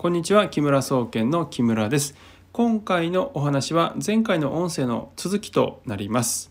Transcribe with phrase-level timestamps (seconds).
[0.00, 2.14] こんにちは木村総研の木村です。
[2.52, 6.50] 今回のお話は前回の音声の続きとなります。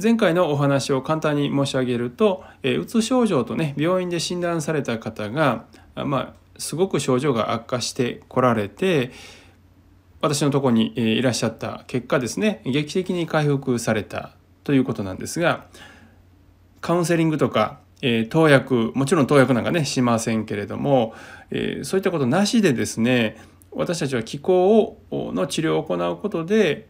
[0.00, 5.64] 前回のお話を簡単に申し上げると、え、うつ症状とね病院で診断された方が
[5.96, 9.10] まあすごく症状が悪化してこられて
[10.20, 14.30] 私のとこにいらっしゃった結果ですね劇的に回復された
[14.62, 15.66] ということなんですが
[16.80, 21.12] カウンセリングとかえー、投薬もちろん投薬なんかねしませんけれども、
[21.50, 23.36] えー、そういったことなしでですね
[23.72, 24.78] 私たちは気候
[25.10, 26.86] をの治療を行うことで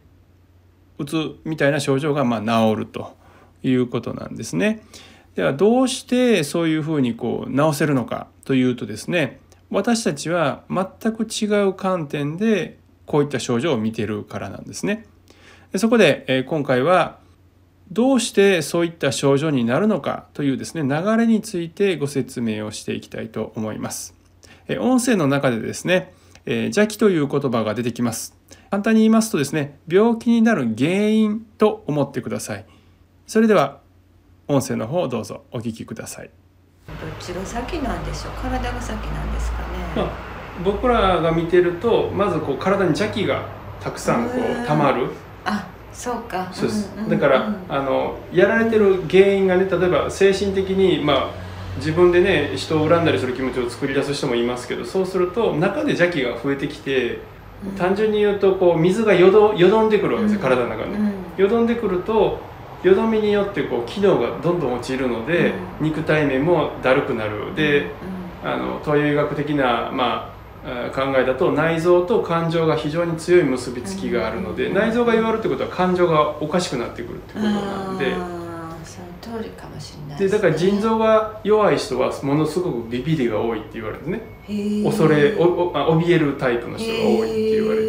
[0.99, 3.17] うつみたいな症状がまあ治ると
[3.63, 4.83] いうことなんですね。
[5.33, 9.39] ではどうしてそういうふうにこう治せるのかというとですね
[9.71, 15.07] 私たちは全く違う観点でこういった症状を見てるからなんですね。
[15.71, 17.19] でそこで、え、今回は
[17.91, 24.13] どうしてそういった症状になるのかというですね流れについてご説明をしていきたいと思います。
[24.79, 26.13] 音声の中でですね
[26.45, 28.35] 邪気という言葉が出てきます。
[28.69, 32.65] 簡単に言いますとですね病気になる原因と思ってください。
[33.25, 33.79] それでは
[34.49, 36.29] 音声の方をどうぞお聞きください。
[36.87, 38.33] どっちが先なんでしょう？
[38.33, 39.65] 体が先なんですかね？
[39.95, 40.11] まあ、
[40.63, 43.47] 僕らが見てるとまずこう体に邪気が
[43.79, 45.09] たくさんこう溜まる。
[45.97, 46.49] あそうか。
[46.53, 51.31] そうです、うんうん、だから、あのやられてる原因がね例えば精神的にまあ
[51.77, 57.19] 自分でね人を恨んだりする気持ちを作り出す人もいますけどそうすると中で邪気が増えてきて、
[57.65, 62.39] うん、単純に言うとこう水がよどよどんでくるわけですよ、体の中に、うん、よどんでくると
[62.83, 67.55] よどみによってこう機能がどんどん落ちるので、肉体面もだるくなる。
[67.55, 67.89] で、
[68.43, 70.36] あの東洋医学的なまあ
[70.93, 78.15] 考えだと内臓と感情が非常に強い結びつきがあるので、内臓が弱るってことは感情がおかしくなってくるってことなんで。
[78.83, 87.85] その通りかもしれないで、ね、だから腎臓が弱い人はものすごくビビりが多いって言われるんですね恐れおお怯えるタイプの人が多いって言われて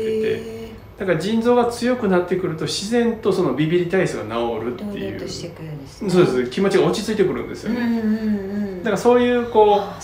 [0.53, 0.59] て。
[0.99, 6.51] だから腎臓が強くなってくると自然とそのビビり体質が治るっていう、ね、そうです。
[6.51, 10.03] 気持ちが落ち着いてくるんですよね、うんうんうん、だからそういうこう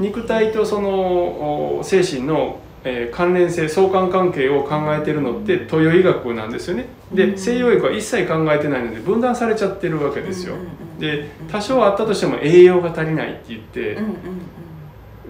[0.00, 6.86] 肉体とその精神のえー、関連性相関関係を考えてるのって東洋医学なんですよね。
[7.12, 10.54] で西洋医学は一切考えてないので分断されちゃってるわけですよ。
[10.98, 13.98] で多少あったとしても栄養が足りないって言って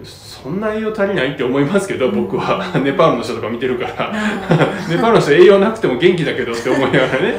[0.03, 2.71] そんな栄養足りないって思いますけど僕は。
[2.79, 4.13] ネパールの人とか見てるから。
[4.89, 7.35] ネパールの人栄養なくても元気だけどって思いながらね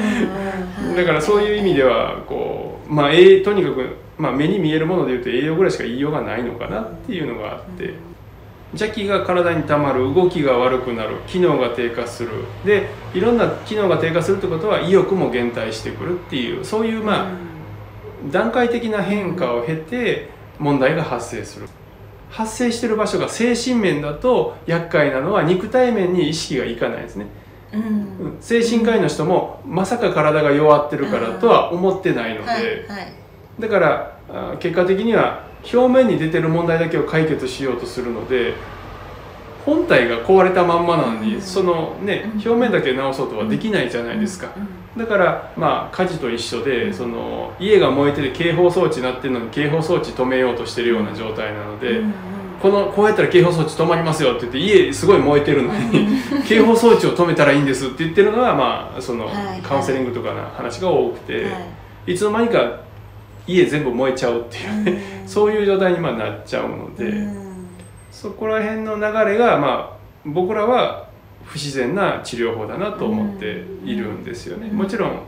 [0.96, 7.94] だからそういう意味ではこうまあとにかくまあ、目に見えるものでいうと栄養ぐらいしか言いようがないのかなっていうのがあって
[8.72, 12.30] 邪気が体にたまる動きが悪くなる機能が低下する
[12.64, 21.68] でいろんな機能が低下するってことは意欲も減退してくるっていうそういうまあ段階的な変化を経て問題が発生する。
[22.30, 27.26] 発生してる場所が精神面だと厄介なのは肉体面に意識がいかないですね。
[27.72, 32.68] うん、精神科医の人もまさか体が弱ってるからとは思ってないので、はいは
[33.00, 33.12] い。
[33.58, 38.54] だから結果的には表面に出てる問題だけを解決しようとするので
[39.64, 44.52] 本体が壊れたまんまなのに、そのね表面だけ直そうとはできないじゃないですか、
[44.96, 52.00] だからまあ火事と一緒でその家が燃えてて警報装置になってるのに警報装置止めようとしてるような状態なので、
[52.62, 56.06] このこうやったら警報装置止まりますよって言って家すごい燃えてるのに
[56.46, 59.28] 警報装置を止めたらいいんですって言ってるのがまあその
[59.64, 61.46] カウンセリングとかの話が多くて、
[62.06, 62.14] い。
[62.14, 62.80] つの間にか
[63.48, 67.66] 家全部燃えちゃうっていうね、うん、 そういう状態にまあなっちゃうので、うん、
[68.12, 71.08] そこら辺の流れがまあ僕らは
[71.44, 74.70] 不自然な治療法だなと思っているんですよね。
[74.70, 75.18] もちろん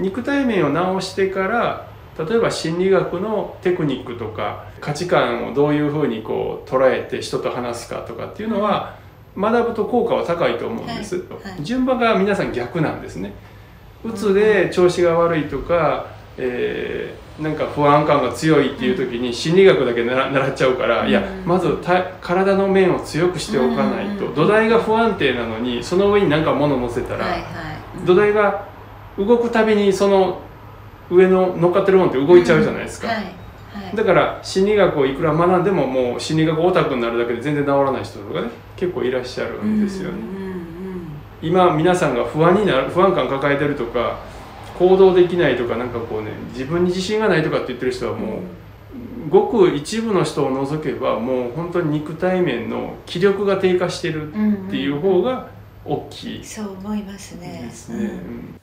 [0.00, 1.86] 肉体面を直してから
[2.18, 8.96] 例えば心理学のテクニックとか価値観をどういうふうにこう捉えて人と話すかとかっていうのは
[9.36, 13.32] 学ぶと効果は高いと思うんです、はいはい、順番が皆さん逆なんですね。
[14.04, 16.06] うつで調子が悪いとか、
[16.38, 21.78] えーなんか不安感が強いっていう時に心理学だけ習っちゃうから、いやまず
[22.20, 27.26] 体の面を強くしておかないと、土台が不安定なのにその上に何か物乗せたら、
[28.06, 28.66] 土台が
[29.18, 30.40] 動くたびにその
[31.10, 33.08] 上の乗っかってるものって動いちゃうじゃないですか、
[33.94, 40.18] だから心理学をいくら学んでももう心理学オタクになるだけで全然治らない人とかね結構いらっしゃるんですよね。
[41.42, 44.18] 今皆さんが不安になる不安感抱えてるとか
[44.78, 48.40] 行動できないとかなんかこうね自分に自信がないとかって言ってる人はもう、
[49.28, 55.48] ごく一部の人を除けばもう本当に肉体面の気力が低下してるっていう方が
[55.84, 57.62] 大きい、うんうん、そう思いますね。
[57.64, 58.54] ですね、うん、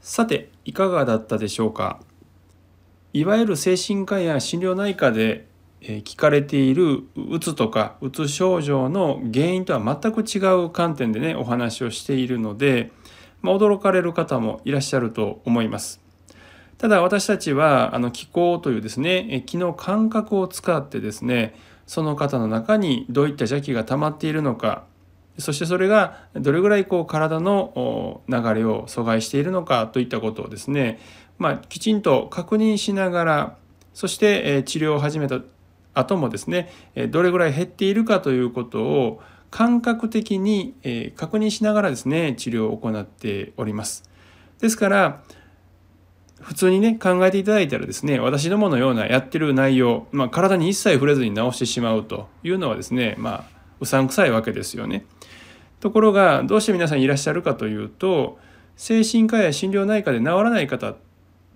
[0.00, 2.00] さていかがだったでしょうか？
[3.12, 5.46] いわゆる精神科や心療内科で
[5.80, 12.90] 聞かれているうつとかうつ症状の原因とは全く違う観点でねお話をしているので、
[13.42, 16.00] まあ、驚かれる方もいらっしゃると思います。
[16.78, 21.54] ただ私たちはあの気候というですね気の感覚を使ってですね
[21.86, 24.84] その方の中にどういった邪気が溜まっているのか
[25.38, 30.98] そしてそれがどれぐらいこう体の流れを阻害しているのかといったことをですね、
[31.38, 33.56] まあ、きちんと確認しながら
[33.94, 35.40] そして治療を始めた
[35.94, 36.70] 後もですね
[37.10, 39.20] どれぐらい減っているかということを
[39.50, 40.74] 感覚的に
[41.16, 44.08] 確認しながらですね治療を行っております。
[44.60, 45.22] ですから
[46.40, 55.04] 普通にね考えていただいたらですね私どものようなやってる内容、まあ、体に一切触れずに治してしまうというのはですねまあうさんくさいわけですよね。
[55.80, 58.38] ところがどうして皆さんいらっしゃるかというと
[58.76, 60.96] 精神科や心療内科で治らない方っ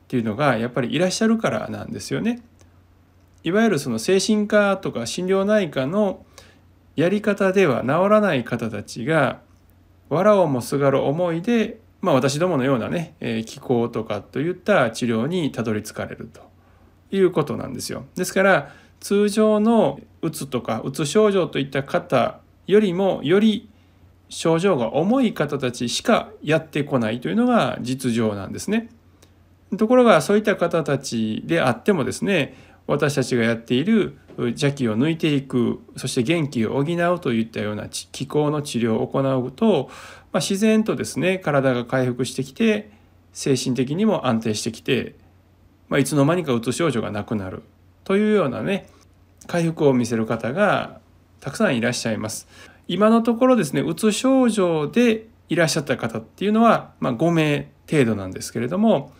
[0.08, 2.42] ていうのがやっぱりいらっしゃるからなんですよね。
[3.44, 6.24] いわゆるその精神科とか心療内科の
[6.94, 9.40] やり方では治らない方たちが
[10.10, 16.40] 藁をもすがる思いでまあ、私どものようなね、え、気候とかといった治療にたどり着かれると
[17.12, 18.04] いうことなんですよ。
[18.16, 23.68] ですから通常のうつとかうつ症状といった方よりもより
[24.28, 28.88] 症状が重い方たちしかやってこないというのが実情なんですね。
[29.76, 32.54] ところがそういった方たちであってもですね
[32.86, 39.88] 私たちがやっている邪気を抜いていくそして元気を補うといったような気候の治療を行うと、
[40.32, 42.90] まあ、自然とですね体が回復してきて
[43.32, 45.14] 精神的にも安定してきて、
[45.88, 47.62] まあ、いつの間にかうつ症状がなくなる
[48.04, 48.88] というようなね
[49.52, 50.98] 回復を見せる方が
[51.40, 52.48] たくさんいらっしゃいます。
[52.88, 59.12] 今のところですねうつ症状でいらっしゃった方っていうのは、まあ、5名程度なんですけれども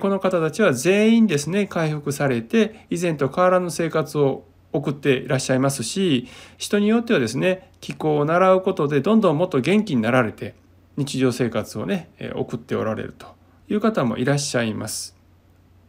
[0.00, 4.44] この方たちは全員ですね回復されて以前と変わらぬ生活を
[4.74, 10.54] 送っていらっしゃいますし人によってはですね気候を習うことでどんどんもっと元気になられて
[10.98, 13.26] 日常生活をね送っておられると
[13.70, 15.16] いう方もいらっしゃいます。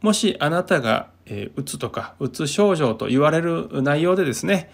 [0.01, 1.09] もしあなたが
[1.55, 4.71] うつとかうつ症状と言われる内容でですね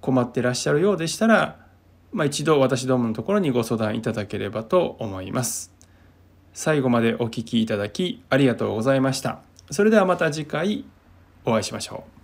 [0.00, 1.56] 困ってらっしゃるようでしたら、
[2.12, 5.72] まあ、一度私どものところにご相談いただければと思います。
[6.52, 9.40] 最後までお聴きいただきありがとうございました。
[9.70, 10.84] それではまた次回
[11.44, 12.17] お会いしましょう。